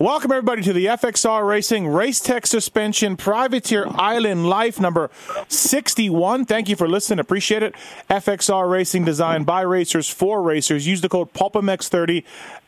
[0.00, 5.10] Welcome, everybody, to the FXR Racing Race Tech Suspension Privateer Island Life number
[5.48, 6.46] 61.
[6.46, 7.18] Thank you for listening.
[7.18, 7.74] Appreciate it.
[8.08, 10.86] FXR Racing designed by racers for racers.
[10.86, 12.24] Use the code PulpMX30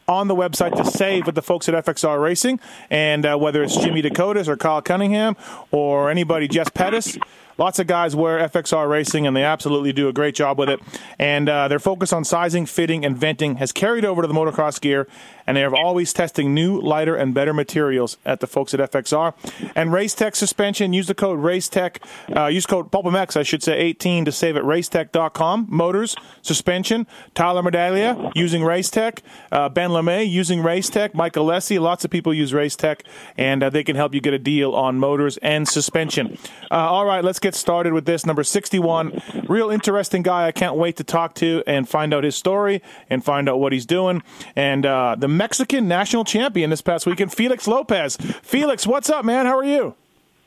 [0.06, 2.60] on the website to save with the folks at FXR Racing.
[2.90, 5.34] And uh, whether it's Jimmy Decotis or Kyle Cunningham
[5.70, 7.16] or anybody, Jess Pettis,
[7.58, 10.80] lots of guys wear FXR Racing, and they absolutely do a great job with it.
[11.18, 14.80] And uh, their focus on sizing, fitting, and venting has carried over to the motocross
[14.80, 15.06] gear,
[15.46, 19.34] and they are always testing new, lighter, and better materials at the folks at FXR.
[19.74, 21.98] And Race Tech suspension, use the code RaceTech,
[22.36, 25.66] uh, use code PulpMX, I should say, 18 to save at racetech.com.
[25.68, 29.20] Motors, suspension, Tyler Medaglia using Racetech,
[29.50, 33.00] uh, Ben LeMay using Racetech, Michael Alessi, lots of people use Racetech,
[33.36, 36.38] and uh, they can help you get a deal on motors and suspension.
[36.70, 38.26] Uh, all right, let's get started with this.
[38.26, 40.46] Number 61, real interesting guy.
[40.46, 43.72] I can't wait to talk to and find out his story and find out what
[43.72, 44.22] he's doing.
[44.56, 48.16] And uh, the Mexican national champion this past weekend, Felix Lopez.
[48.42, 49.46] Felix, what's up, man?
[49.46, 49.94] How are you?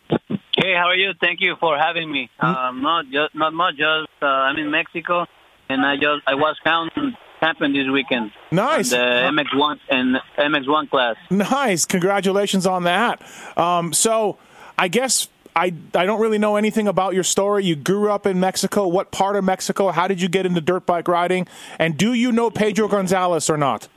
[0.09, 1.11] Hey, how are you?
[1.19, 2.29] Thank you for having me.
[2.39, 3.75] Um, not just not much.
[3.75, 5.25] Just uh, I'm in Mexico,
[5.69, 6.91] and I just I was found
[7.39, 8.31] champion this weekend.
[8.51, 8.91] Nice.
[8.91, 11.15] The MX1 and MX1 class.
[11.29, 11.85] Nice.
[11.85, 13.21] Congratulations on that.
[13.57, 14.37] Um, so,
[14.77, 17.65] I guess I I don't really know anything about your story.
[17.65, 18.87] You grew up in Mexico.
[18.87, 19.91] What part of Mexico?
[19.91, 21.47] How did you get into dirt bike riding?
[21.79, 23.87] And do you know Pedro Gonzalez or not?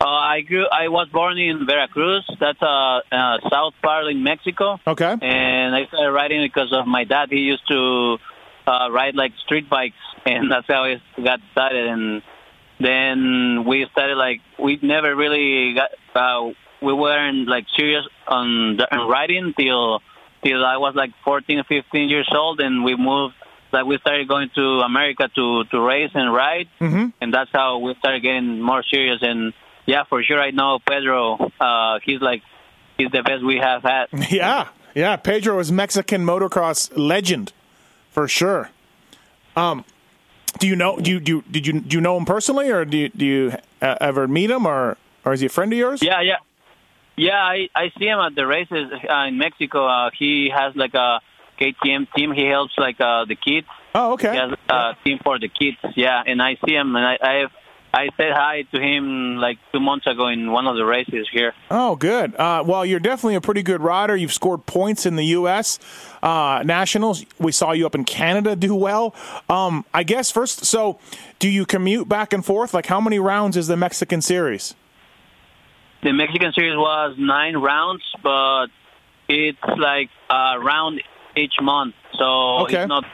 [0.00, 0.64] Uh, I grew.
[0.70, 2.24] I was born in Veracruz.
[2.38, 4.78] That's uh, uh, south part in Mexico.
[4.86, 5.12] Okay.
[5.20, 7.28] And I started riding because of my dad.
[7.30, 8.18] He used to
[8.66, 11.86] uh, ride like street bikes, and that's how I got started.
[11.88, 12.22] And
[12.80, 15.90] then we started like we never really got.
[16.14, 20.00] Uh, we weren't like serious on, the, on riding till
[20.44, 23.34] till I was like 14 15 years old, and we moved.
[23.72, 27.06] Like we started going to America to to race and ride, Mm-hmm.
[27.20, 29.18] and that's how we started getting more serious.
[29.22, 29.52] And
[29.88, 31.50] yeah, for sure, I know Pedro.
[31.58, 32.42] Uh, he's like
[32.98, 34.08] he's the best we have had.
[34.30, 35.16] Yeah, yeah.
[35.16, 37.54] Pedro is Mexican motocross legend
[38.10, 38.70] for sure.
[39.56, 39.86] Um,
[40.58, 40.98] do you know?
[40.98, 43.24] Do you do you, did you do you know him personally, or do you, do
[43.24, 46.02] you uh, ever meet him, or or is he a friend of yours?
[46.02, 46.36] Yeah, yeah,
[47.16, 47.40] yeah.
[47.40, 49.86] I I see him at the races uh, in Mexico.
[49.86, 51.20] Uh, he has like a
[51.58, 52.32] KTM team.
[52.32, 53.66] He helps like uh, the kids.
[53.94, 54.32] Oh, okay.
[54.32, 55.78] He has a team for the kids.
[55.96, 57.46] Yeah, and I see him, and I I,
[57.92, 61.54] I said hi to him like two months ago in one of the races here.
[61.70, 62.34] Oh, good.
[62.36, 64.14] Uh, well, you're definitely a pretty good rider.
[64.14, 65.78] You've scored points in the U.S.
[66.22, 67.24] Uh, nationals.
[67.38, 69.14] We saw you up in Canada do well.
[69.48, 70.98] Um, I guess first, so
[71.38, 72.74] do you commute back and forth?
[72.74, 74.74] Like, how many rounds is the Mexican series?
[76.02, 78.66] The Mexican series was nine rounds, but
[79.28, 81.02] it's like a round
[81.36, 81.94] each month.
[82.18, 82.82] So Okay.
[82.82, 83.04] it's not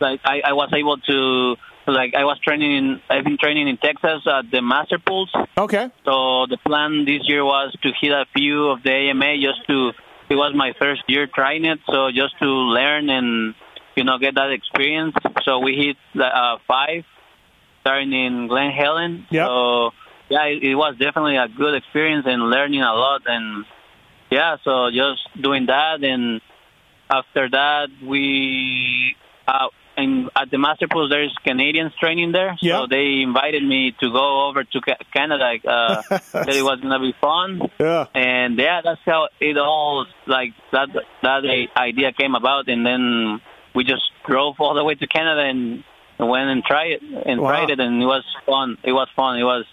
[0.00, 1.56] like I, I was able to
[1.90, 5.30] like I was training in I've been training in Texas at the Masterpools.
[5.56, 5.88] Okay.
[6.04, 9.92] So the plan this year was to hit a few of the AMA just to
[10.30, 13.54] it was my first year trying it, so just to learn and
[13.96, 15.14] you know get that experience.
[15.44, 17.04] So we hit uh, five,
[17.80, 19.26] starting in Glen Helen.
[19.30, 19.46] Yep.
[19.46, 19.90] So
[20.28, 23.22] yeah, it, it was definitely a good experience and learning a lot.
[23.26, 23.64] And
[24.30, 26.40] yeah, so just doing that, and
[27.10, 29.16] after that we
[29.48, 29.68] uh,
[30.00, 32.78] in at the Masterpools there's Canadians training there, Yeah.
[32.80, 35.54] so they invited me to go over to Ca- Canada.
[35.66, 38.06] Uh, said it was gonna be fun Yeah.
[38.14, 40.88] and yeah, that's how it all like that
[41.22, 41.42] that
[41.76, 43.40] idea came about, and then
[43.74, 45.84] we just drove all the way to Canada and
[46.18, 47.50] went and tried it and Wow.
[47.50, 48.76] tried it, and it was fun.
[48.82, 49.38] It was fun.
[49.38, 49.64] It was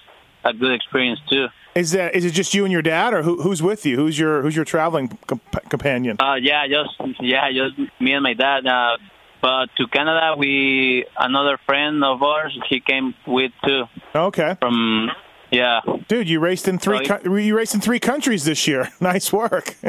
[0.44, 1.48] a good experience too.
[1.76, 3.98] Is that is it just you and your dad, or who, who's with you?
[3.98, 6.18] Who's your who's your traveling comp- companion?
[6.20, 6.90] Uh, yeah, just
[7.20, 8.66] yeah, just me and my dad.
[8.66, 8.98] Uh,
[9.42, 12.58] but to Canada, we another friend of ours.
[12.70, 13.84] He came with too
[14.16, 15.10] Okay, from
[15.52, 15.82] yeah.
[16.08, 18.90] dude, you raced in three co- you raced in three countries this year.
[19.02, 19.76] Nice work.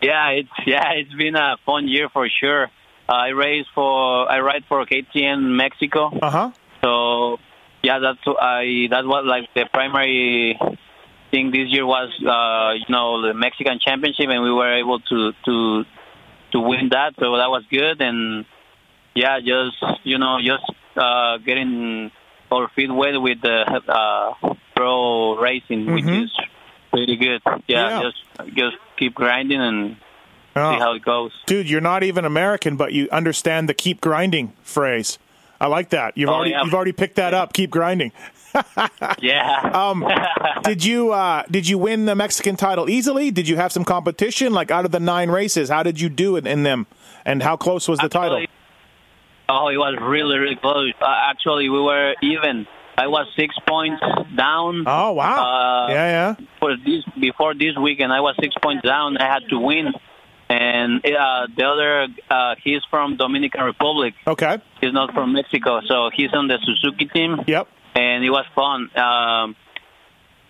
[0.00, 2.64] Yeah, it's yeah, it's been a fun year for sure.
[3.08, 6.16] Uh, I race for I ride for KTM Mexico.
[6.22, 6.50] uh huh.
[6.84, 7.38] So
[7.82, 10.56] yeah, that's I that was like the primary
[11.32, 15.32] thing this year was uh, you know the Mexican Championship, and we were able to
[15.46, 15.84] to
[16.52, 17.14] to win that.
[17.18, 18.44] So that was good, and
[19.14, 20.64] yeah, just you know just
[20.96, 22.10] uh, getting
[22.50, 26.24] our feet wet with the uh, pro racing, which Mhm.
[26.24, 26.32] is
[26.90, 27.42] pretty good.
[27.66, 28.02] Yeah, Yeah.
[28.02, 29.96] just just keep grinding and
[30.56, 30.72] Oh.
[30.72, 31.32] see how it goes.
[31.46, 35.18] Dude, you're not even American, but you understand the "keep grinding" phrase.
[35.60, 36.16] I like that.
[36.16, 36.64] You've Oh, already yeah.
[36.64, 37.52] you've already picked that up.
[37.52, 38.12] Keep grinding.
[39.20, 39.70] Yeah.
[39.78, 40.04] Um,
[40.62, 43.30] did you uh, did you win the Mexican title easily?
[43.30, 44.52] Did you have some competition?
[44.52, 46.86] Like out of the nine races, how did you do it in them?
[47.24, 48.44] And how close was the title?
[49.48, 50.92] Oh, it was really, really close.
[51.00, 52.66] Uh, actually, we were even
[52.98, 54.02] I was six points
[54.36, 54.82] down.
[54.86, 55.36] Oh wow!
[55.38, 56.08] Uh, yeah,
[56.38, 56.46] yeah.
[56.58, 59.16] For this before this weekend, I was six points down.
[59.16, 59.92] I had to win,
[60.48, 64.14] and uh, the other uh, he's from Dominican Republic.
[64.26, 64.58] Okay.
[64.80, 67.40] He's not from Mexico, so he's on the Suzuki team.
[67.46, 67.68] Yep.
[67.94, 68.96] And it was fun.
[68.96, 69.56] Um,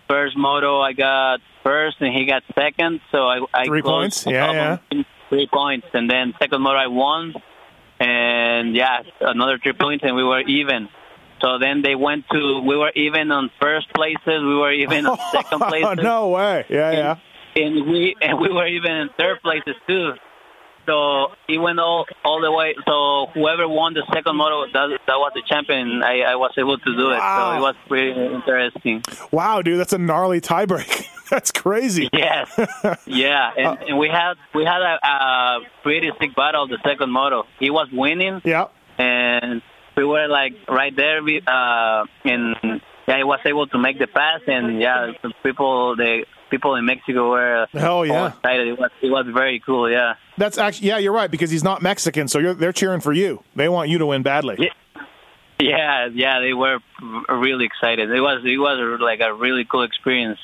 [0.08, 3.00] first moto, I got first, and he got second.
[3.12, 4.26] So I, I three points.
[4.26, 5.02] Yeah, yeah.
[5.29, 7.35] Three points, and then second moto I won,
[8.00, 10.88] and yeah, another three points, and we were even.
[11.43, 15.19] So then they went to we were even on first places, we were even on
[15.32, 15.99] second places.
[16.02, 16.64] no way.
[16.69, 17.17] Yeah, yeah.
[17.56, 20.12] And we and we were even in third places too.
[20.88, 22.75] So it went all all the way.
[22.87, 26.02] So whoever won the second moto, that that was the champion.
[26.02, 27.19] I, I was able to do it.
[27.19, 27.52] Wow.
[27.52, 29.02] So it was pretty interesting.
[29.31, 31.05] Wow, dude, that's a gnarly tiebreak.
[31.31, 32.08] that's crazy.
[32.12, 32.49] Yes,
[33.06, 37.44] yeah, and, and we had we had a, a pretty sick battle the second moto.
[37.61, 38.69] He was winning, Yeah.
[38.99, 39.61] and
[39.96, 41.19] we were like right there.
[41.20, 45.12] Uh, and yeah, he was able to make the pass, and yeah,
[45.43, 48.28] people the people in Mexico were Hell yeah.
[48.28, 48.68] excited.
[48.68, 49.90] It was it was very cool.
[49.90, 50.14] Yeah.
[50.36, 53.42] That's actually yeah, you're right because he's not Mexican, so you're, they're cheering for you.
[53.56, 54.56] They want you to win badly.
[54.58, 54.68] Yeah.
[55.60, 56.78] Yeah, yeah, they were
[57.28, 58.10] really excited.
[58.10, 60.38] It was it was like a really cool experience.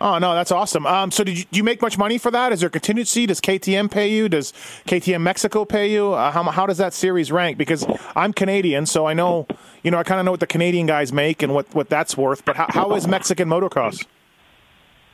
[0.00, 0.86] Oh no, that's awesome.
[0.86, 2.52] Um, so did you, do you make much money for that?
[2.52, 3.24] Is there contingency?
[3.24, 4.28] Does KTM pay you?
[4.28, 4.52] Does
[4.86, 6.12] KTM Mexico pay you?
[6.12, 7.56] Uh, how how does that series rank?
[7.56, 9.46] Because I'm Canadian, so I know
[9.82, 12.14] you know I kind of know what the Canadian guys make and what, what that's
[12.16, 12.44] worth.
[12.44, 14.04] But how, how is Mexican motocross?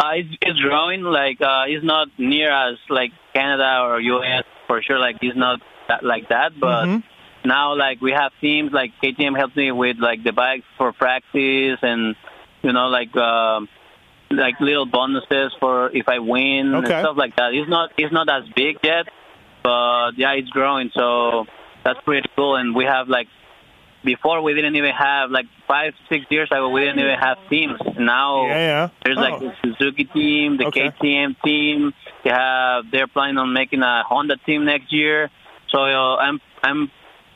[0.00, 1.02] Uh, it's, it's growing.
[1.02, 4.98] Like uh, it's not near as like Canada or US for sure.
[4.98, 6.58] Like it's not that, like that.
[6.58, 7.02] But Mhm.
[7.44, 11.78] now like we have teams like KTM helps me with like the bikes for practice
[11.82, 12.16] and
[12.62, 13.68] you know like um
[14.30, 17.52] like little bonuses for if I win and stuff like that.
[17.52, 19.06] It's not it's not as big yet,
[19.62, 20.90] but yeah, it's growing.
[20.94, 21.44] So
[21.84, 22.56] that's pretty cool.
[22.56, 23.28] And we have like
[24.04, 27.78] before we didn't even have like five six years ago we didn't even have teams.
[27.98, 28.88] Now Yeah, yeah.
[29.04, 29.52] there's like Oh.
[29.62, 30.90] the Suzuki team, the Okay.
[30.90, 31.92] KTM team.
[32.24, 35.30] They have they're planning on making a Honda team next year.
[35.68, 36.90] So uh, I'm I'm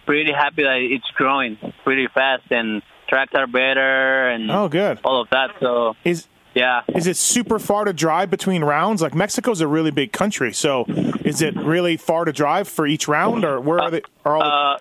[0.07, 4.99] pretty happy that it's growing pretty fast and tracks are better and Oh, good.
[5.05, 5.51] all of that.
[5.61, 9.03] So Is yeah, is it super far to drive between rounds?
[9.03, 10.85] Like Mexico's a really big country, so
[11.25, 14.03] is it really far to drive for each round, or where are they?
[14.25, 14.79] Are all the, uh,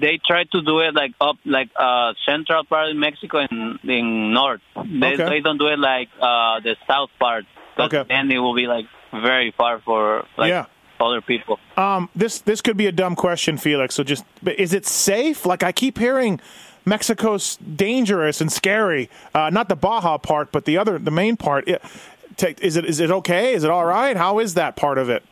[0.00, 4.32] they try to do it like up like uh central part of Mexico and in
[4.32, 4.60] north.
[4.76, 5.28] They Okay.
[5.28, 7.44] they don't do it like uh the south part.
[7.78, 8.04] Okay.
[8.08, 10.66] Then it will be like very far for like Yeah.
[11.00, 11.58] other people.
[11.76, 13.94] Um, this this could be a dumb question, Felix.
[13.94, 15.46] So just, but is it safe?
[15.46, 16.40] Like I keep hearing,
[16.84, 19.08] Mexico's dangerous and scary.
[19.34, 21.66] Uh, not the Baja part, but the other, the main part.
[21.68, 21.82] It,
[22.36, 23.54] take, is it is it okay?
[23.54, 24.16] Is it all right?
[24.16, 25.22] How is that part of it?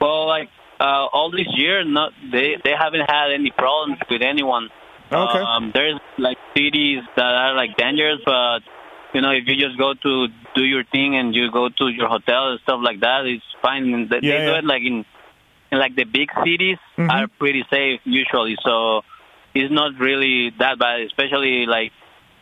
[0.00, 0.48] Well, like
[0.80, 4.70] uh, all this year, not they they haven't had any problems with anyone.
[5.12, 5.38] Okay.
[5.38, 8.60] Um, there's like cities that are like dangerous, but
[9.12, 10.26] you know, if you just go to
[10.56, 14.08] do your thing and you go to your hotel and stuff like that, it's fine.
[14.08, 14.58] They, Yeah, they do yeah.
[14.58, 15.04] it like in,
[15.70, 17.10] in like the big cities Mhm.
[17.10, 18.56] are pretty safe usually.
[18.64, 19.02] So
[19.54, 21.92] it's not really that bad, especially like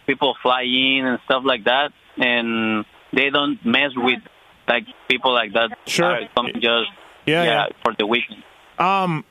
[0.06, 4.20] people fly in and stuff like that, and they don't mess with
[4.66, 5.70] like people like that.
[5.86, 6.06] Sure.
[6.36, 6.90] are just
[7.26, 8.42] Yeah, yeah, for the weekend.
[8.78, 9.24] Um,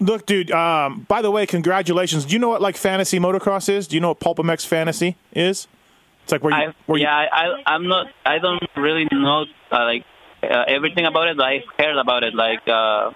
[0.00, 0.50] look, dude.
[0.50, 2.24] Um, by the way, congratulations.
[2.24, 3.86] Do you know what like fantasy motocross is?
[3.88, 5.66] Do you know what PulpMX Fantasy is?
[6.22, 8.06] It's like where you, I, where you yeah, I, I, I'm not.
[8.24, 10.04] I don't really know uh, like
[10.42, 11.36] uh, everything about it.
[11.36, 12.34] But I heard about it.
[12.34, 13.10] Like uh,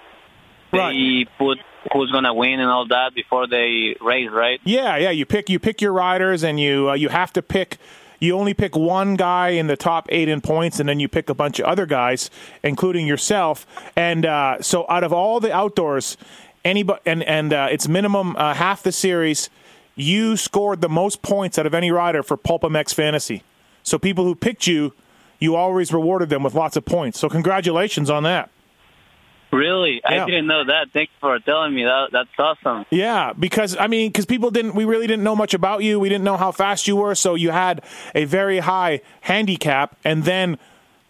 [0.73, 1.28] they Right.
[1.38, 1.58] put
[1.92, 4.61] who's gonna win and all that before they race, right?
[4.64, 5.11] Yeah, yeah.
[5.11, 7.78] You pick you pick your riders, and you uh, you have to pick.
[8.20, 11.28] You only pick one guy in the top eight in points, and then you pick
[11.28, 12.30] a bunch of other guys,
[12.62, 13.66] including yourself.
[13.94, 16.16] And uh, so, out of all the outdoors,
[16.64, 19.50] anybody and and uh, it's minimum uh, half the series.
[19.94, 23.42] You scored the most points out of any rider for Pulp PulpMX Fantasy.
[23.82, 24.92] So people who picked you,
[25.40, 27.18] you always rewarded them with lots of points.
[27.18, 28.48] So congratulations on that.
[29.50, 30.25] Really, Yeah.
[30.25, 30.88] I didn't know that.
[30.93, 31.85] Thanks for telling me.
[31.85, 32.85] That that's awesome.
[32.90, 35.99] Yeah, because I mean, because people didn't, we really didn't know much about you.
[35.99, 37.83] We didn't know how fast you were, so you had
[38.14, 40.59] a very high handicap, and then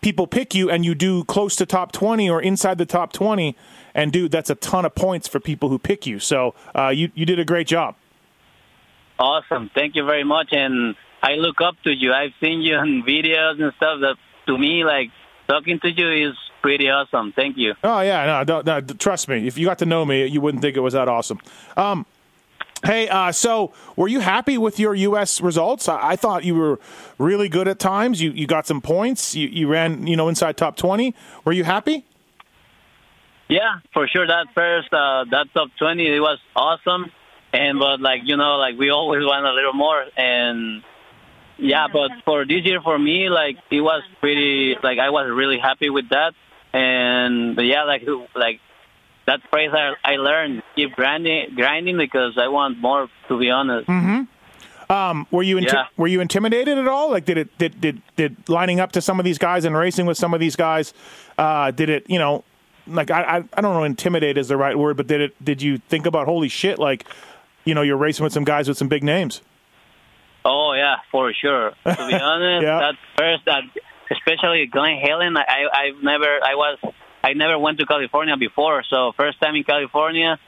[0.02, 3.56] people pick you, and you do close to top twenty or inside the top twenty,
[3.92, 6.20] and dude, that's a ton of points for people who pick you.
[6.20, 7.96] So uh, you you did a great job.
[9.18, 9.68] Awesome.
[9.74, 10.50] Thank you very much.
[10.52, 12.12] And I look up to you.
[12.12, 13.98] I've seen you in videos and stuff.
[14.00, 14.14] That
[14.46, 15.10] to me, like
[15.48, 17.32] talking to you is pretty awesome.
[17.32, 17.74] Thank you.
[17.82, 19.46] Oh yeah, no, don't, no, trust me.
[19.46, 21.38] If you got to know me, you wouldn't think it was that awesome.
[21.76, 22.06] Um,
[22.84, 25.40] hey, uh, so were you happy with your U.S.
[25.40, 25.88] results?
[25.88, 26.80] I, I thought you were
[27.18, 28.20] really good at times.
[28.20, 29.34] You you got some points.
[29.34, 31.14] You you ran you know inside top twenty.
[31.44, 32.04] Were you happy?
[33.48, 34.26] Yeah, for sure.
[34.26, 37.10] That first, uh, that top 20, it was awesome.
[37.52, 40.82] and but like you know, like we always want a little more, and
[41.56, 41.86] yeah.
[41.90, 45.88] But for this year, for me, like it was pretty, like I was really happy
[45.88, 46.34] with that,
[46.72, 48.02] and but yeah, like
[48.34, 48.60] like
[49.26, 53.08] that phrase I, I learned, keep grinding, grinding because I want more.
[53.28, 53.88] To be honest.
[53.88, 54.22] Mm-hmm.
[54.90, 55.84] Um, were you inti- Yeah.
[55.98, 57.10] were you intimidated at all?
[57.10, 60.06] Like, did it did, did did lining up to some of these guys and racing
[60.06, 60.94] with some of these guys?
[61.36, 62.42] Uh, did it you know?
[62.86, 65.60] Like I, I I don't know intimidate is the right word, but did it did
[65.60, 67.06] you think about holy shit like
[67.66, 69.42] you know you're racing with some guys with some big names?
[70.42, 71.72] Oh yeah, for sure.
[71.84, 72.78] To be honest, Yeah.
[72.78, 73.64] that first that
[74.10, 76.78] especially Glen Helen, I I've never I was
[77.22, 80.38] I never went to California before, so first time in California,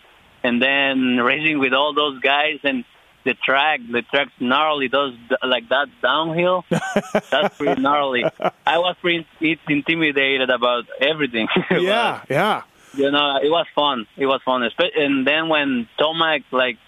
[0.42, 2.84] and then racing with all those guys and
[3.24, 4.88] the track, the track's gnarly.
[4.88, 5.14] Those
[5.44, 6.64] like that downhill,
[7.30, 8.24] that's pretty gnarly.
[8.66, 9.26] I was pretty
[9.68, 11.48] intimidated about everything.
[11.70, 12.62] yeah, yeah.
[12.94, 14.06] you know, it was fun.
[14.16, 14.62] It was fun.
[14.96, 16.78] And then when Tomac like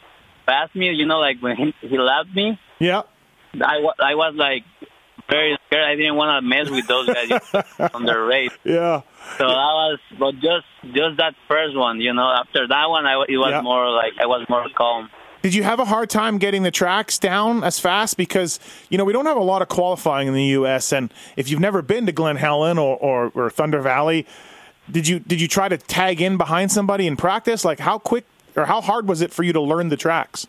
[0.47, 3.03] passed me, you know, like when he, he lapped me, Yeah.
[3.55, 4.65] I, wa- I was like
[5.31, 5.85] very scared.
[5.89, 8.51] I didn't want to mess with those guys on the race.
[8.65, 9.03] Yeah.
[9.39, 12.29] So I was, but just just that first one, you know.
[12.31, 13.63] After that one, I it was Yeah.
[13.63, 15.09] more like I was more calm.
[15.43, 18.17] Did you have a hard time getting the tracks down as fast?
[18.17, 18.61] Because,
[18.91, 20.93] you know, we don't have a lot of qualifying in the U.S.
[20.93, 24.25] And if you've never been to Glen Helen or, or, or Thunder Valley,
[24.89, 27.65] did you did you try to tag in behind somebody in practice?
[27.65, 28.25] Like, how quick
[28.55, 30.47] or how hard was it for you to learn the tracks?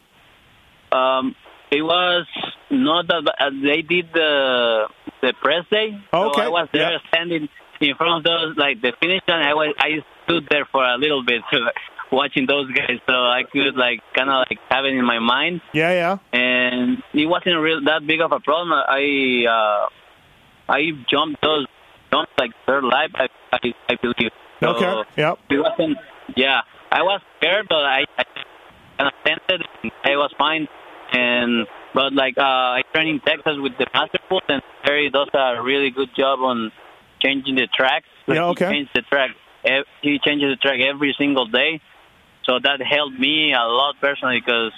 [0.91, 1.35] Um,
[1.71, 2.27] it was
[2.69, 3.35] not that bad.
[3.39, 4.83] Uh, they did the
[5.23, 5.95] the press day.
[6.13, 6.97] Okay, So I was there yeah.
[7.07, 7.47] standing
[7.79, 9.45] in front of those like the finish line.
[9.45, 9.89] I was I
[10.25, 11.41] stood there for a little bit
[12.11, 15.61] watching those guys, so I could like kind of like have it in my mind.
[15.73, 16.17] Yeah, yeah.
[16.31, 18.71] and it wasn't real that big of a problem.
[18.73, 21.65] I uh, I jumped those
[22.11, 24.31] jumps like third lap, I I, I believe.
[24.61, 25.09] So Okay.
[25.17, 25.39] Yep.
[25.49, 25.97] It wasn't.
[26.35, 26.61] Yeah,
[26.91, 28.23] I was scared, but I, I
[28.97, 29.61] kind of tempted.
[30.05, 30.67] I was fine,
[31.11, 35.27] and but like uh, I trained in Texas with the Master Pool, and Terry does
[35.33, 36.71] a really good job on
[37.21, 38.05] changing the tracks.
[38.27, 38.65] Like, Yeah, okay.
[38.67, 39.29] He changed the track.
[40.01, 41.79] He changes the track every single day,
[42.45, 44.71] so that helped me a lot personally because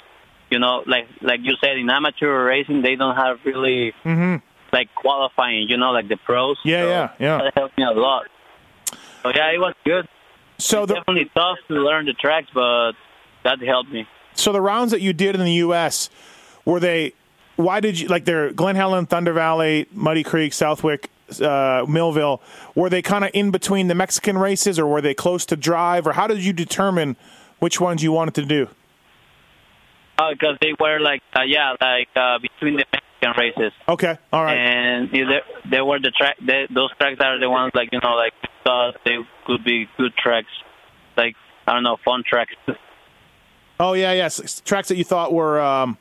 [0.52, 4.36] you know, like like you said, in amateur racing, they don't have really Mm-hmm.
[4.72, 5.68] like qualifying.
[5.70, 6.58] You know, like the pros.
[6.64, 7.38] Yeah, So yeah, yeah.
[7.44, 8.28] That helped me a lot.
[9.24, 10.08] So yeah, it was good.
[10.60, 12.92] So the Definitely tough to learn the tracks, but
[13.44, 14.08] that helped me.
[14.36, 16.10] so the rounds that you did in the U.S.
[16.66, 17.14] were they?
[17.56, 18.26] Why did you like?
[18.26, 21.10] They're Glen Helen, Thunder Valley, Muddy Creek, Southwick,
[21.42, 22.42] uh, Millville.
[22.76, 26.06] Were they kind of in between the Mexican races, or were they close to drive,
[26.06, 27.16] or how did you determine
[27.60, 28.68] which ones you wanted to do?
[30.18, 34.56] Because they were like, uh, yeah, like uh, between the Mexican races, Okay, all right.
[34.56, 36.38] and there, there were the track.
[36.40, 40.16] The, those tracks are the ones like you know, like thought they could be good
[40.16, 40.48] tracks,
[41.18, 41.36] like
[41.68, 42.54] I don't know, fun tracks.
[43.80, 45.98] Oh yeah, yes, tracks that you thought were, um,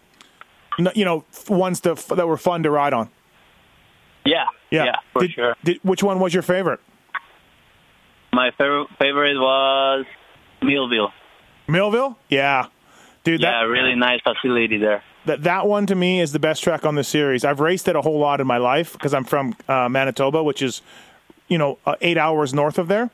[0.95, 3.09] you know, ones to, that were fun to ride on.
[4.25, 5.57] Yeah, Yeah, yeah, for Did- sure.
[5.65, 6.81] Did, which one was your favorite?
[8.33, 10.07] My favorite favorite was
[10.63, 11.13] Millville.
[11.69, 12.19] Millville?
[12.29, 12.67] Yeah,
[13.23, 13.41] dude.
[13.41, 15.03] Yeah, That, really nice facility there.
[15.27, 17.45] that that one to me is the best track on the series.
[17.45, 20.63] I've raced it a whole lot in my life because I'm from uh, Manitoba, which
[20.63, 20.83] is,
[21.49, 23.11] you know, uh, eight hours north of there.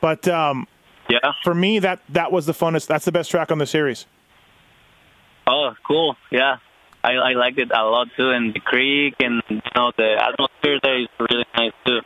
[0.00, 0.66] But um,
[1.08, 1.32] Yeah.
[1.42, 2.86] for me, that that was the funnest.
[2.86, 4.04] That's the best track on the series.
[5.46, 6.16] Oh, cool.
[6.30, 6.56] Yeah.
[7.02, 10.78] I, I liked it a lot too, and the creek and you know the atmosphere
[10.82, 12.00] there is really nice too.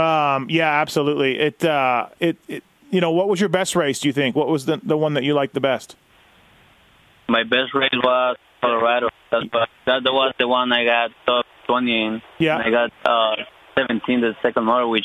[0.00, 1.38] Um, yeah, absolutely.
[1.38, 3.98] It, uh, it, it, you know, what was your best race?
[3.98, 4.36] Do you think?
[4.36, 5.96] What was the the one that you liked the best?
[7.28, 9.08] My best race was Colorado.
[9.30, 12.22] That was, that was the one I got top 20 in.
[12.38, 12.58] Yeah.
[12.58, 13.42] And I got uh,
[13.76, 15.04] 17 the second moto, which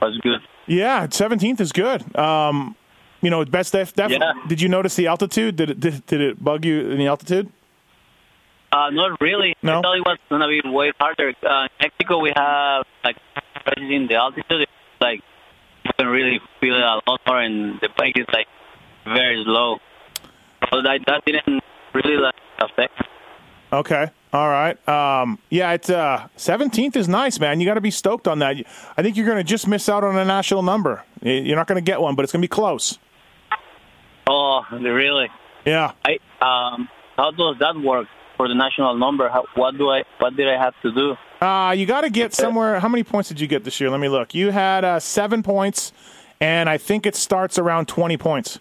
[0.00, 0.40] was good.
[0.66, 2.14] Yeah, seventeenth is good.
[2.16, 2.76] Um,
[3.20, 3.94] you know, best def.
[3.94, 4.32] def- Yeah.
[4.48, 5.56] Did you notice the altitude?
[5.56, 7.50] Did it did, did it bug you in the altitude?
[8.72, 9.54] Uh, not really.
[9.62, 9.78] No?
[9.78, 11.34] I thought it was gonna be way harder.
[11.42, 13.16] Uh, in Mexico, we have like
[13.76, 14.66] in the altitude.
[15.00, 15.20] Like
[15.84, 18.46] you can really feel it a lot more, and the bike is like
[19.04, 19.76] very slow.
[20.70, 21.62] So that that didn't
[21.92, 22.94] really like affect.
[23.72, 24.10] Okay.
[24.32, 24.76] All right.
[24.88, 27.60] Um, yeah, it's uh, 17th is nice, man.
[27.60, 28.56] You got to be stoked on that.
[28.96, 31.04] I think you're going to just miss out on a national number.
[31.22, 32.98] You're not going to get one, but it's going to be close.
[34.26, 35.28] Oh, really?
[35.66, 35.92] Yeah.
[36.04, 38.08] I um, how does that work
[38.42, 39.28] for the national number?
[39.28, 41.16] How, what do I what did I have to do?
[41.46, 42.80] Uh, you got to get somewhere.
[42.80, 43.88] How many points did you get this year?
[43.88, 44.34] Let me look.
[44.34, 45.92] You had uh, seven points,
[46.40, 48.58] and I think it starts around 20 points.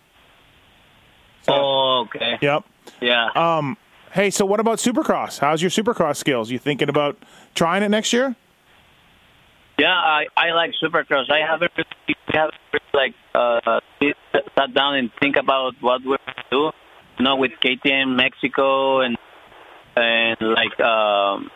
[1.43, 2.37] So- Oh, okay.
[2.41, 2.63] Yep.
[3.01, 3.29] Yeah.
[3.35, 3.75] Um,
[4.11, 5.39] hey, so what about Supercross?
[5.39, 6.51] How's your Supercross skills?
[6.51, 7.17] You thinking about
[7.55, 8.35] trying it next year?
[9.79, 11.31] Yeah, I I like Supercross.
[11.31, 14.17] I haven't really, haven't really like uh sit-
[14.55, 16.71] sat down and think about what we're gonna do
[17.19, 19.17] you know, with KTM Mexico and
[19.95, 21.49] and like um,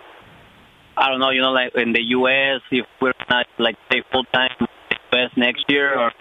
[0.97, 2.61] I don't know, you know, like in the U.S.
[2.71, 5.31] if we're not like stay full time in the U.S.
[5.37, 6.11] next year or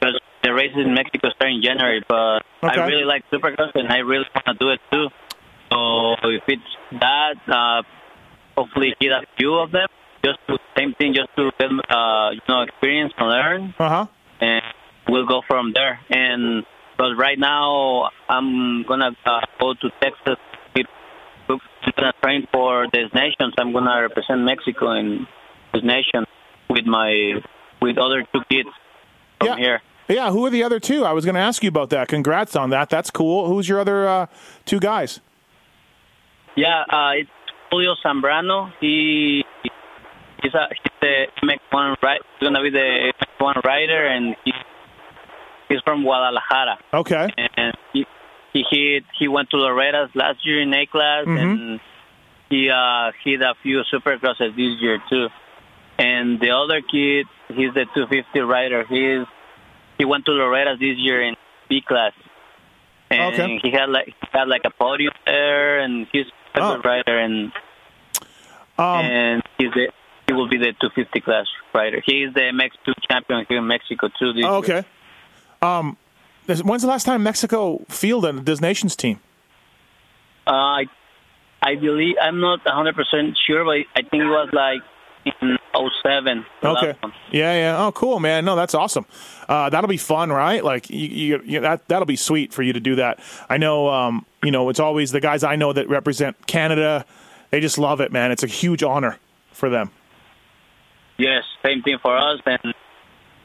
[0.00, 2.02] because the races in Mexico start in January.
[2.08, 2.80] But Okay.
[2.80, 5.08] I really like Supercross and I really want to do it too.
[5.70, 7.82] So if it's that, uh,
[8.56, 9.88] hopefully hit a few of them.
[10.24, 14.06] Just to, same thing, just to get uh, you know experience and learn Uh huh.
[14.40, 14.62] and
[15.08, 16.00] we'll go from there.
[16.08, 16.64] And
[16.96, 20.38] but right now, I'm gonna uh, go to Texas.
[21.86, 23.54] I'm gonna train for these nations.
[23.58, 25.26] I'm gonna represent Mexico in
[25.72, 26.24] this nation
[26.70, 27.34] with my
[27.80, 28.68] with other two kids
[29.38, 29.56] from Yeah.
[29.56, 29.82] here.
[30.08, 30.30] Yeah.
[30.30, 31.04] Who are the other two?
[31.04, 32.08] I was going to ask you about that.
[32.08, 32.90] Congrats on that.
[32.90, 33.46] That's cool.
[33.48, 34.26] Who's your other uh,
[34.66, 35.20] two guys?
[36.56, 37.30] Yeah, uh, it's
[37.70, 38.70] Julio Zambrano.
[38.80, 39.44] He
[40.42, 42.20] he's a he's the MX1 right.
[42.38, 44.52] He's gonna be the MX1 rider, and he,
[45.68, 46.78] he's from Guadalajara.
[46.92, 47.30] Okay.
[47.56, 48.04] and he
[48.54, 51.38] he hit he went to Loretta's last year in A class Mhm.
[51.42, 51.80] and
[52.48, 55.28] he uh hit a few supercrosses this year too.
[55.98, 58.84] And the other kid, he's the 250 rider.
[58.88, 59.26] He's
[59.98, 61.34] he went to Loretta's this year in
[61.68, 62.12] B class,
[63.10, 63.58] and Okay.
[63.62, 66.76] he had like he had like a podium there, and he's a Oh.
[66.76, 67.52] good rider, and
[68.78, 69.90] Um, and he's the
[70.26, 72.00] he will be the 250 class rider.
[72.04, 74.32] He is the MX2 champion here in Mexico too.
[74.32, 74.78] This oh, year.
[74.78, 74.88] okay.
[75.62, 75.96] Um,
[76.46, 79.20] when's the last time Mexico fielded this nation's team?
[80.46, 80.84] Uh, I,
[81.62, 84.82] I believe I'm not 100 percent sure, but I think it was like
[85.24, 85.56] in
[86.02, 86.44] 07.
[86.62, 86.94] Okay.
[87.32, 87.84] Yeah, yeah.
[87.84, 88.44] Oh, cool, man.
[88.44, 89.06] No, that's awesome.
[89.48, 90.62] Uh, that'll be fun, right?
[90.62, 93.20] Like, you, you, you, that that'll be sweet for you to do that.
[93.48, 97.04] I know, um, you know, it's always the guys I know that represent Canada.
[97.50, 98.30] They just love it, man.
[98.30, 99.18] It's a huge honor
[99.52, 99.90] for them.
[101.16, 102.74] Yes, same thing for us, and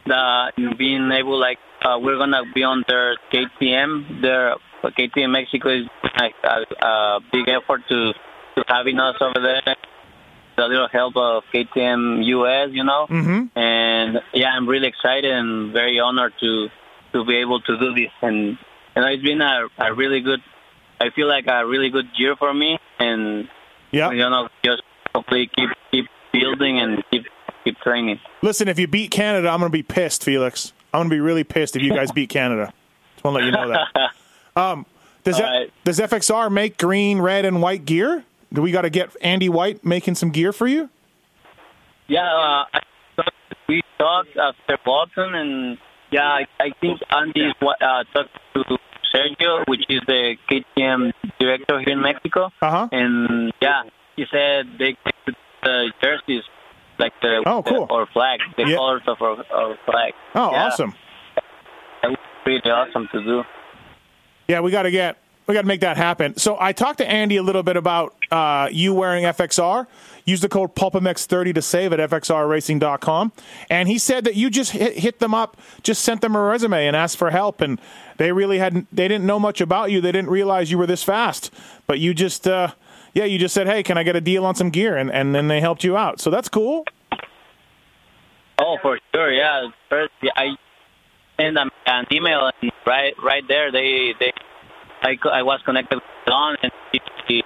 [0.05, 4.21] the being able like uh, we're gonna be on their KTM.
[4.21, 5.85] Their KTM Mexico is
[6.19, 8.13] like a, a big effort to
[8.55, 9.75] to having us over there.
[10.57, 13.07] The little help of KTM US, you know.
[13.09, 13.57] Mm-hmm.
[13.57, 16.67] and yeah, I'm really excited and very honored to
[17.13, 18.11] to be able to do this.
[18.21, 18.57] And
[18.95, 20.41] and it's been a, a really good.
[21.01, 23.47] I feel like a really good year for me, and
[23.91, 24.11] Yeah.
[24.11, 24.81] you know, just
[25.15, 27.23] hopefully keep keep building and keep
[27.69, 28.19] keep training.
[28.41, 30.73] Listen, if you beat Canada, I'm going to be pissed, Felix.
[30.93, 32.73] I'm going to be really pissed if you guys beat Canada.
[33.13, 34.11] Just want to let you know that.
[34.55, 34.85] Um,
[35.23, 35.73] does that, right.
[35.85, 38.25] does FXR make green, red, and white gear?
[38.51, 40.89] Do we got to get Andy White making some gear for you?
[42.07, 43.23] Yeah, uh,
[43.69, 45.77] we talked after Walton, and
[46.11, 48.77] yeah, I, I think Andy uh, talked to
[49.15, 52.49] Sergio, which is the KTM director here in Mexico.
[52.61, 52.89] Uh huh.
[52.91, 53.83] and yeah,
[54.17, 54.97] he said they
[55.63, 56.43] the jerseys
[56.99, 57.87] like the Oh, cool.
[57.89, 58.75] our flag, the Yeah.
[58.75, 60.13] colors of our, our flag.
[60.35, 60.65] Oh, Yeah.
[60.67, 60.93] awesome.
[62.01, 63.43] That was pretty awesome to do.
[64.47, 66.37] Yeah, we got to get we got to make that happen.
[66.37, 69.87] So I talked to Andy a little bit about uh, you wearing FXR.
[70.23, 73.31] Use the code PulpMX30 to save at FXRRacing.com.
[73.67, 76.85] And he said that you just hit, hit them up, just sent them a resume
[76.85, 77.61] and asked for help.
[77.61, 77.81] And
[78.17, 80.01] they really hadn't, they didn't know much about you.
[80.01, 81.51] They didn't realize you were this fast.
[81.87, 82.73] But you just, uh,
[83.13, 84.97] yeah, you just said, hey, can I get a deal on some gear?
[84.97, 86.19] And, and then they helped you out.
[86.19, 86.85] So that's cool.
[88.59, 89.67] Oh, for sure, yeah.
[89.89, 90.47] First, yeah, I
[91.39, 94.33] sent them an email, and right, right there, they, they,
[95.01, 97.43] I, I was connected with Don, and he, he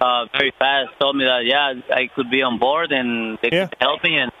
[0.00, 3.66] uh, very fast told me that yeah, I could be on board, and they Yeah.
[3.66, 4.32] could help me, and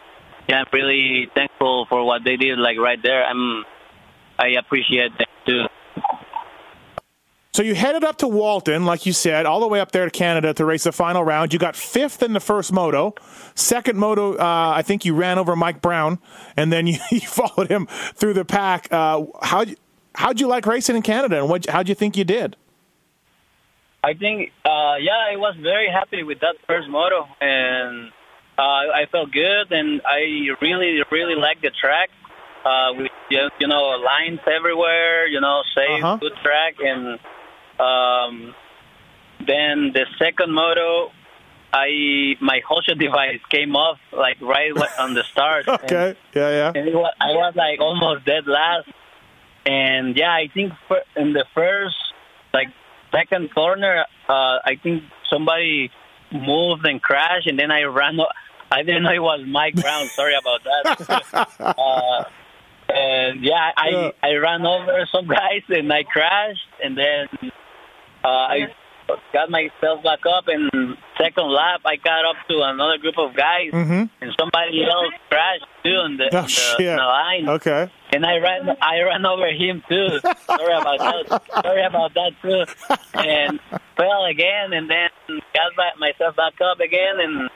[0.48, 3.24] yeah, I'm really thankful for what they did, like right there.
[3.24, 3.64] I'm,
[4.38, 5.62] I appreciate them too.
[7.56, 10.10] So you headed up to Walton, like you said, all the way up there to
[10.10, 11.54] Canada to race the final round.
[11.54, 13.14] You got fifth in the first moto.
[13.54, 16.18] Second moto, uh, I think you ran over Mike Brown,
[16.54, 18.92] and then you, you followed him through the pack.
[18.92, 19.76] Uh, how'd, you,
[20.14, 22.56] how'd you like racing in Canada, and what, how'd you think you did?
[24.04, 28.12] I think, uh, yeah, I was very happy with that first moto, and
[28.58, 28.60] uh,
[29.00, 32.10] I felt good, and I really, really liked the track.
[32.66, 36.16] Uh, with you you know lines everywhere, you know, safe, Uh-huh.
[36.16, 37.16] good track, and
[37.80, 38.54] um,
[39.46, 41.10] then the second moto,
[41.72, 45.66] I my holeshot device came off like right on the start.
[45.68, 46.72] and- Okay, yeah, yeah.
[46.74, 48.88] and it was, I was like almost dead last.
[49.66, 50.72] And yeah, I think
[51.16, 51.96] in the first,
[52.54, 52.68] like
[53.12, 54.32] second corner, uh,
[54.64, 55.90] I think somebody
[56.32, 58.16] moved and crashed, and then I ran.
[58.70, 60.06] I didn't know it was Mike Brown.
[60.18, 61.48] Sorry about that.
[61.60, 62.24] uh,
[62.88, 64.10] and yeah, I Yeah.
[64.22, 67.26] I ran over some guys and I crashed, and then
[68.26, 68.58] uh, I
[69.32, 73.70] got myself back up and second lap, I got up to another group of guys,
[73.72, 74.10] Mhm.
[74.20, 77.48] and somebody else crashed too in the, Oh, in the, in the line.
[77.48, 77.88] Okay.
[78.12, 80.08] And I ran, I ran over him too.
[80.46, 81.42] Sorry about that.
[81.64, 82.64] Sorry about that too.
[83.14, 83.60] And
[83.96, 85.08] fell again, and then
[85.54, 87.48] got back, myself back up again, and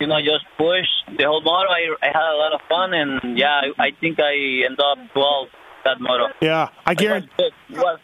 [0.00, 1.70] you know just pushed the whole moto.
[1.70, 4.34] I, I had a lot of fun, and yeah, I, I think I
[4.66, 5.48] ended up 12
[5.84, 6.26] that moto.
[6.40, 7.30] Yeah, I guarantee.
[7.38, 7.98] It was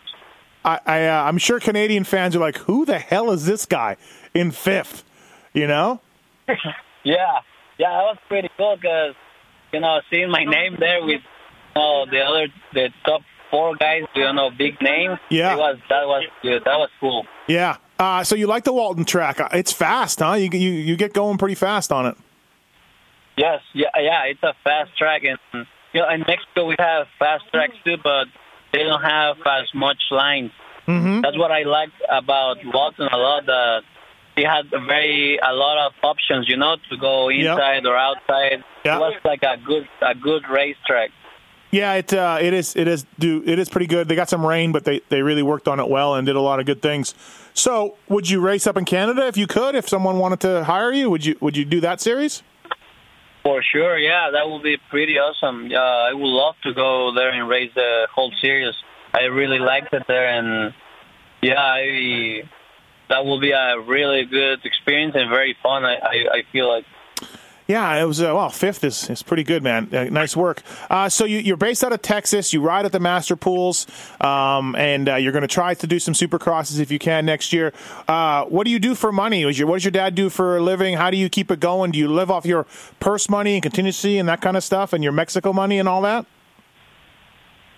[0.66, 3.96] I, I uh, I'm sure Canadian fans are like, "Who the hell is this guy
[4.34, 5.04] in fifth?
[5.54, 6.00] You know?
[7.04, 7.38] Yeah,
[7.78, 9.14] yeah, that was pretty cool because
[9.72, 11.20] you know seeing my name there with
[11.76, 15.20] you know, the other the top four guys, you know, big names.
[15.30, 15.54] Yeah.
[15.54, 16.64] it was that was good.
[16.64, 17.24] That was cool.
[17.46, 17.76] Yeah.
[18.00, 19.40] Uh, so you like the Walton track?
[19.40, 20.32] Uh, It's fast, huh?
[20.32, 22.16] You you you get going pretty fast on it.
[23.36, 25.38] Yes, yeah, yeah, it's a fast track, and
[25.92, 28.26] you know, in Mexico we have fast tracks too, but
[28.72, 30.50] they don't have as much lines.
[30.86, 31.20] Mm-hmm.
[31.22, 33.46] That's what I like about Walton a lot.
[33.46, 33.82] That
[34.36, 37.52] he had a very a lot of options, you know, to go Yep.
[37.52, 38.62] inside or outside.
[38.84, 38.96] Yeah.
[38.96, 41.10] It was like a good a good racetrack.
[41.72, 44.06] Yeah, it uh, it is it is do it is pretty good.
[44.08, 46.40] They got some rain, but they they really worked on it well and did a
[46.40, 47.14] lot of good things.
[47.54, 49.74] So, would you race up in Canada if you could?
[49.74, 52.42] If someone wanted to hire you, would you would you do that series?
[53.46, 55.70] For sure, yeah, that would be pretty awesome.
[55.72, 58.74] Uh, I would love to go there and race the whole series.
[59.14, 60.74] I really liked it there, and
[61.42, 62.42] yeah, I,
[63.08, 65.84] that will be a really good experience and very fun.
[65.84, 66.86] I, I, I feel like.
[67.68, 69.92] Yeah, it was uh, well fifth is, is pretty good, man.
[69.92, 70.62] Uh, nice work.
[70.88, 72.52] Uh, so you, you're based out of Texas.
[72.52, 73.88] You ride at the Masterpools,
[74.20, 77.52] um, and uh, you're going to try to do some Supercrosses if you can next
[77.52, 77.72] year.
[78.06, 79.40] Uh, what do you do for money?
[79.40, 80.94] Your, what does your dad do for a living?
[80.94, 81.90] How do you keep it going?
[81.90, 82.66] Do you live off your
[83.00, 86.02] purse money and contingency and that kind of stuff, and your Mexico money and all
[86.02, 86.24] that?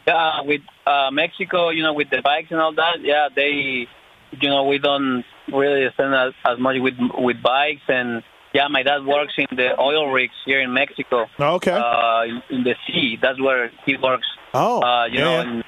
[0.07, 3.87] Yeah, with uh, Mexico, you know, with the bikes and all that, yeah, they,
[4.33, 8.23] you know, we don't really spend as, as much with with bikes, and
[8.59, 11.19] yeah, my dad works in the oil rigs here in Mexico.
[11.59, 11.71] Okay.
[11.73, 12.23] Uh,
[12.57, 14.29] in, the sea, that's where he works.
[14.55, 15.43] oh, uh, you yeah, know, yeah.
[15.49, 15.65] and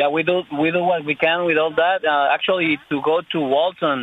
[0.00, 2.00] yeah, we do we do what we can with all that.
[2.04, 4.00] Uh, actually, to go to Walton,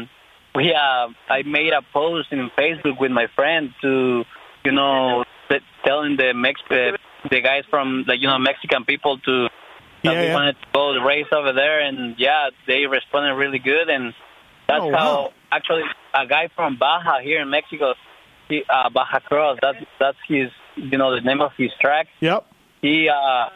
[0.56, 1.08] we uh,
[1.38, 4.24] I made a post in Facebook with my friend to,
[4.66, 6.98] you know, t- telling the Mex the,
[7.30, 9.36] the guys from the you know Mexican people to
[10.04, 10.34] that Yeah, we yeah.
[10.40, 14.14] wanted to go the race over there, and yeah, they responded really good, and
[14.70, 15.34] that's Oh, how wow.
[15.52, 15.84] Actually
[16.14, 17.94] a guy from Baja here in Mexico,
[18.48, 22.46] he, uh, Baja Cross, that's that's his you know the name of his track Yep.
[22.82, 23.50] he uh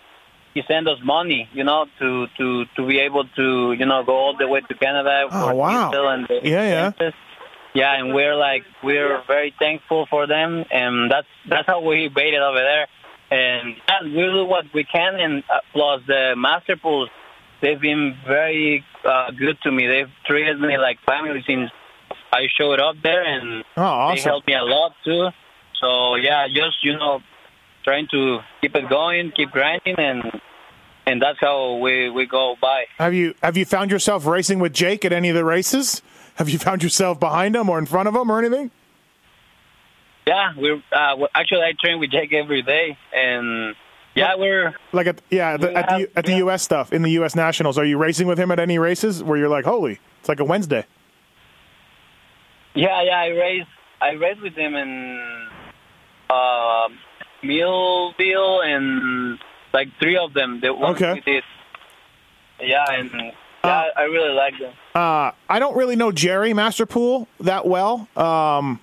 [0.53, 4.13] he sent us money, you know, to to to be able to you know go
[4.13, 5.91] all the way to Canada Oh, for wow.
[6.13, 7.11] and the Yeah, yeah.
[7.75, 12.35] Yeah, and we're like we're very thankful for them, and that's that's how we made
[12.35, 12.87] it over there.
[13.31, 17.09] And yeah, we do what we can, and uh, plus the Masterpools,
[17.61, 19.87] they've been very uh, good to me.
[19.87, 21.71] They've treated me like family since
[22.33, 24.29] I showed up there, and Oh, they awesome.
[24.29, 25.29] helped me a lot too.
[25.79, 27.21] So yeah, just you know,
[27.83, 30.41] trying to keep it going, keep grinding, and
[31.05, 32.85] and that's how we we go by.
[32.97, 36.01] Have you have you found yourself racing with Jake at any of the races?
[36.35, 38.71] Have you found yourself behind him or in front of him or anything?
[40.25, 43.75] Yeah, we're uh, actually I train with Jake every day, and
[44.15, 46.37] yeah, we're Like at yeah, the, at the at the yeah.
[46.39, 46.63] U.S.
[46.63, 47.35] stuff in the U.S.
[47.35, 47.77] Nationals.
[47.77, 50.45] Are you racing with him at any races where you're like, holy, it's like a
[50.45, 50.85] Wednesday?
[52.75, 53.67] Yeah yeah I race
[54.01, 55.47] I race with him in
[56.29, 56.89] uh,
[57.43, 59.39] Millville and
[59.73, 60.59] like three of them.
[60.61, 61.13] The ones Okay.
[61.13, 61.43] we did.
[62.61, 63.11] Yeah, and
[63.63, 64.73] yeah, I really like them.
[64.95, 68.79] Uh, I don't really know Jerry Masterpool that well, um,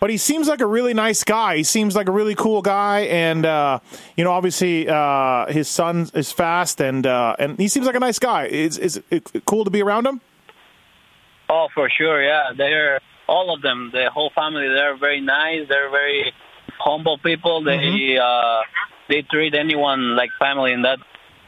[0.00, 1.58] but he seems like a really nice guy.
[1.58, 3.80] He seems like a really cool guy, and uh,
[4.16, 8.00] you know, obviously, uh, his son is fast, and uh, and he seems like a
[8.00, 8.46] nice guy.
[8.46, 10.20] Is is it cool to be around him?
[11.52, 12.52] Oh, for sure, yeah.
[12.56, 13.90] They're all of them.
[13.92, 14.68] The whole family.
[14.68, 15.66] They're very nice.
[15.68, 16.32] They're very
[16.78, 17.64] humble people.
[17.64, 18.60] They uh,
[19.08, 20.98] they treat anyone like family, and that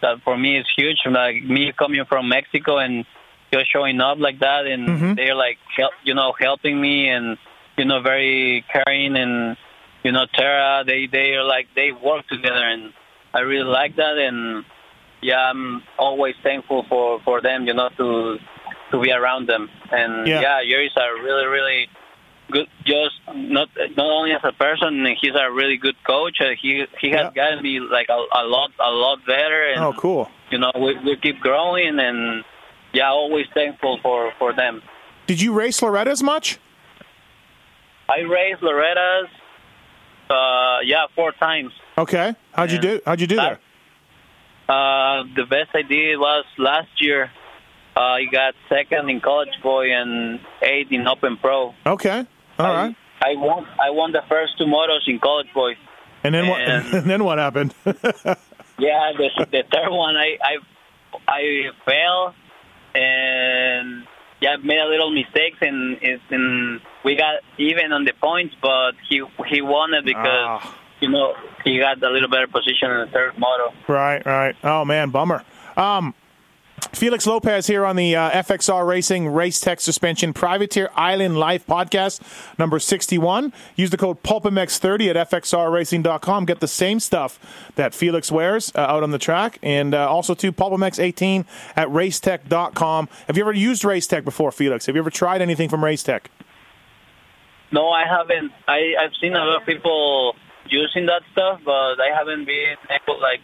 [0.03, 0.99] that for me is huge.
[1.09, 3.05] Like me coming from Mexico and
[3.53, 5.17] just showing up like that, and Mhm.
[5.17, 7.39] they're like help, you know helping me and
[7.79, 9.57] you know very caring and
[10.03, 10.83] you know Tara.
[10.85, 12.93] They they are like they work together, and
[13.33, 14.19] I really like that.
[14.19, 14.65] And
[15.21, 17.67] yeah, I'm always thankful for for them.
[17.69, 18.39] You know to
[18.93, 19.69] to be around them.
[19.91, 20.41] And Yeah.
[20.41, 21.89] yeah, Yuri's a really, really
[22.51, 22.69] good.
[22.85, 26.37] Just not not only as a person, he's a really good coach.
[26.41, 27.31] Uh, he he has Yeah.
[27.35, 29.63] gotten me like a, a lot, a lot better.
[29.73, 30.31] And Oh, cool.
[30.51, 32.45] you know, we we keep growing, and
[32.93, 34.83] yeah, always thankful for for them.
[35.27, 36.59] Did you race Loretta's much?
[38.09, 39.29] I raced Loretta's,
[40.29, 41.73] uh, yeah, four times.
[41.97, 42.35] Okay.
[42.53, 43.01] How'd you do?
[43.07, 43.59] How'd you do there?
[44.69, 47.31] Uh, the best I did was last year.
[47.95, 51.75] Uh, he got second in College Boy and eighth in Open Pro.
[51.87, 52.25] Okay.
[52.59, 52.97] All I, right.
[53.23, 53.67] I won.
[53.81, 55.75] I won the first two motos in College Boy.
[56.25, 56.61] And then what?
[56.61, 57.75] and- then what happened?
[58.79, 60.57] Yeah, the, the third one I I
[61.29, 61.43] I
[61.85, 62.35] fell
[62.95, 64.07] and
[64.41, 68.93] yeah made a little mistakes and it's and we got even on the points, but
[69.09, 70.27] he he won it because
[70.63, 70.79] Ah.
[71.01, 73.73] you know he got a little better position in the third moto.
[73.89, 74.25] right.
[74.25, 74.57] Right.
[74.65, 75.45] Oh man, bummer.
[75.77, 76.15] Um,
[76.91, 82.21] Felix Lopez here on the uh, FXR Racing Race Tech Suspension Privateer Island Life podcast,
[82.59, 83.53] number 61.
[83.77, 86.45] Use the code PulpMX30 at FXRRacing.com.
[86.45, 87.39] Get the same stuff
[87.77, 89.59] that Felix wears uh, out on the track.
[89.63, 93.09] And uh, also to PulpMX18 at Racetech.com.
[93.27, 94.87] Have you ever used Racetech before, Felix?
[94.87, 96.27] Have you ever tried anything from Racetech?
[97.73, 98.53] No, I haven't.
[98.69, 100.37] I I've seen a lot of people
[100.69, 103.41] using that stuff, but I haven't been able like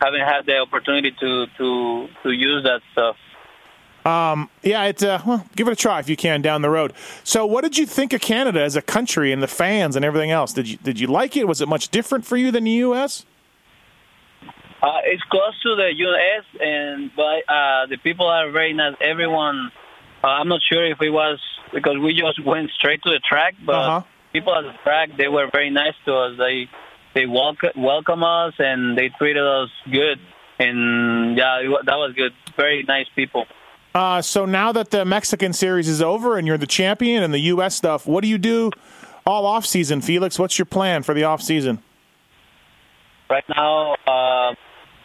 [0.00, 3.16] haven't had the opportunity to to to use that stuff.
[4.62, 6.92] Yeah, it's uh, well, give it a try if you can down the road.
[7.24, 10.30] So, what did you think of Canada as a country and the fans and everything
[10.30, 10.52] else?
[10.52, 11.46] Did you did you like it?
[11.46, 13.24] Was it much different for you than the U.S.?
[14.82, 16.44] Uh, it's close to the U.S.
[16.60, 18.94] and but uh, the people are very nice.
[19.00, 19.70] Everyone,
[20.24, 21.38] uh, I'm not sure if it was
[21.72, 24.02] because we just went straight to the track, but Uh-huh.
[24.32, 26.38] people at the track they were very nice to us.
[26.38, 26.68] They
[27.14, 30.18] they welcome welcome us and they treated us good.
[30.58, 32.32] And yeah, that was good.
[32.56, 33.46] Very nice people.
[33.94, 37.40] Uh, so now that the Mexican series is over and you're the champion and the
[37.40, 37.74] U.S.
[37.74, 38.70] stuff, what do you do
[39.26, 40.38] all off season, Felix?
[40.38, 41.82] What's your plan for the off season?
[43.28, 44.54] Right now, uh,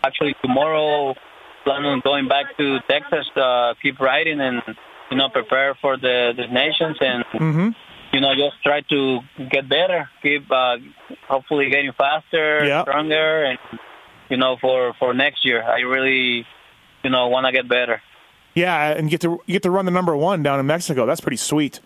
[0.04, 1.16] actually tomorrow,
[1.64, 4.62] plan on going back to Texas, uh, keep riding and
[5.10, 7.70] you know prepare for the the nations and Mm-hmm.
[8.16, 9.20] You know just try to
[9.52, 10.78] get better, keep uh,
[11.28, 12.84] hopefully getting faster, Yeah.
[12.84, 13.60] stronger, and
[14.32, 16.46] you know for for next year, I really
[17.04, 18.02] you know want to get better.
[18.54, 21.06] Yeah, and get to you get to run the number one down in Mexico.
[21.06, 21.82] That's pretty sweet.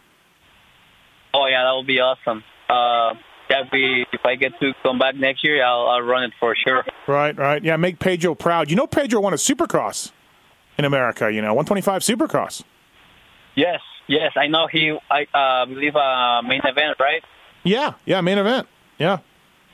[1.33, 2.43] Oh yeah, that would be awesome.
[2.69, 3.13] Uh,
[3.49, 6.33] yeah, if, we, if I get to come back next year, I'll I'll run it
[6.39, 6.83] for sure.
[7.07, 7.63] Right, right.
[7.63, 8.69] Yeah, make Pedro proud.
[8.69, 10.11] You know, Pedro won a Supercross
[10.77, 11.31] in America.
[11.31, 12.63] You know, 125 Supercross.
[13.55, 14.97] Yes, yes, I know he.
[15.09, 17.23] I uh, believe uh, main event, right?
[17.63, 18.67] Yeah, yeah, main event.
[18.97, 19.19] Yeah.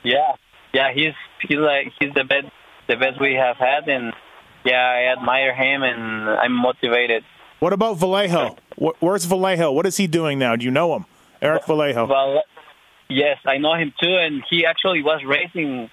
[0.04, 0.34] Yeah,
[0.72, 2.46] yeah, he's he's like he's the best
[2.86, 4.12] the best we have had, and
[4.64, 7.24] yeah, I admire him, and I'm motivated.
[7.58, 8.56] What about Vallejo?
[9.00, 9.72] Where's Vallejo?
[9.72, 10.54] What is he doing now?
[10.56, 11.06] Do you know him?
[11.42, 12.06] Eric Vallejo.
[12.06, 12.42] Well,
[13.08, 15.90] yes, I know him too, and he actually was racing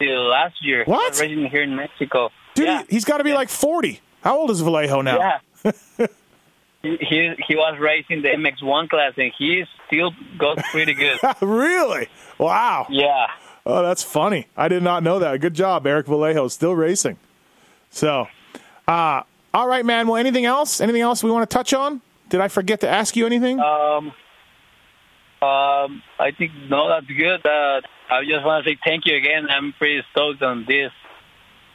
[0.00, 0.84] till last year.
[0.84, 1.10] He What?
[1.12, 2.30] was racing here in Mexico.
[2.54, 4.00] Dude, yeah, he, has got to be like 40.
[4.22, 5.38] How old is Vallejo now?
[5.64, 5.72] yeah.
[6.84, 11.18] he, he was racing the MX1 class, and he still goes pretty good.
[11.40, 12.08] really?
[12.38, 12.86] Wow.
[12.90, 13.26] yeah.
[13.66, 14.46] Oh, that's funny.
[14.56, 15.40] I did not know that.
[15.40, 16.48] Good job, Eric Vallejo.
[16.48, 17.16] Still racing.
[17.90, 18.26] So,
[18.86, 19.22] uh,
[19.54, 20.06] all right, man.
[20.06, 20.80] Well, anything else?
[20.80, 22.02] Anything else we want to touch on?
[22.28, 23.60] Did I forget to ask you anything?
[23.60, 24.12] Um,
[25.40, 27.44] um, I think no, that's good.
[27.46, 29.46] Uh, I just want to say thank you again.
[29.48, 30.90] I'm pretty stoked on this.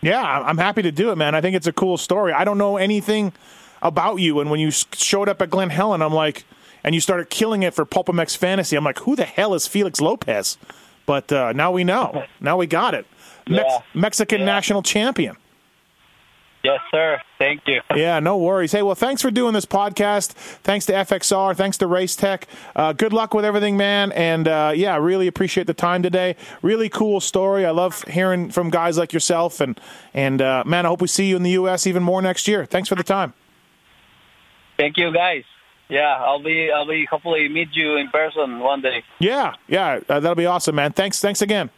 [0.02, 1.36] Yeah, I'm happy to do it, man.
[1.36, 2.34] I think it's a cool story.
[2.34, 3.34] I don't know anything
[3.82, 6.46] about you, and when you showed up at Glen Helen, I'm like,
[6.84, 8.76] and you started killing it for PulpMX Fantasy.
[8.76, 10.58] I'm like, who the hell is Felix Lopez?
[11.06, 12.24] But uh, now we know.
[12.40, 13.06] Now we got it.
[13.50, 13.80] Mex- Yeah.
[13.94, 14.46] Mexican Yeah.
[14.46, 15.36] national champion.
[16.62, 17.22] Yes, sir.
[17.38, 17.80] Thank you.
[17.96, 18.74] Yeah, no worries.
[18.74, 20.32] Hey, well, thanks for doing this podcast.
[20.64, 21.56] Thanks to FXR.
[21.56, 22.48] Thanks to Race Tech.
[22.76, 24.12] Uh, good luck with everything, man.
[24.12, 26.36] And uh, yeah, really appreciate the time today.
[26.62, 27.66] Really cool story.
[27.66, 29.62] I love hearing from guys like yourself.
[29.62, 29.80] And
[30.14, 31.88] and uh, man, I hope we see you in the U.S.
[31.88, 32.66] even more next year.
[32.66, 33.34] Thanks for the time.
[34.80, 35.44] Thank you, guys.
[35.90, 39.04] Yeah, I'll be I'll be hopefully meet you in person one day.
[39.20, 40.94] Yeah, yeah, uh, that'll be awesome, man.
[40.94, 41.70] Thanks, thanks again.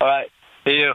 [0.00, 0.28] All right.
[0.64, 0.94] See you.